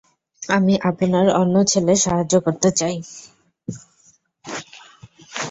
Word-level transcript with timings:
আমি 0.49 0.73
আপনার 0.89 1.25
অন্য 1.41 1.55
ছেলের 1.67 1.99
সাহায্য 2.05 2.33
করতে 2.45 2.69
চাই। 2.79 2.95